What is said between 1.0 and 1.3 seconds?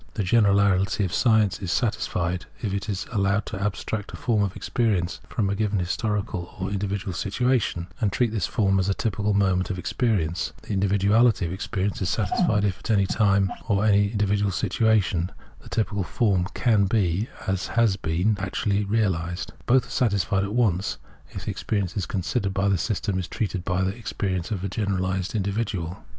of